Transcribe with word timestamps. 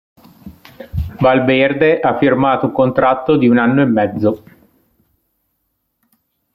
Valverde 1.19 1.99
ha 1.99 2.17
firmato 2.17 2.65
un 2.65 2.71
contratto 2.71 3.37
di 3.37 3.47
un 3.47 3.59
anno 3.59 3.83
e 3.83 3.85
mezzo.. 3.85 4.43